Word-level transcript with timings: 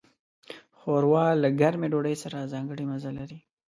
ښوروا 0.79 1.25
له 1.43 1.49
ګرمې 1.59 1.87
ډوډۍ 1.91 2.15
سره 2.23 2.49
ځانګړی 2.53 2.85
مزه 2.91 3.11
لري. 3.19 3.39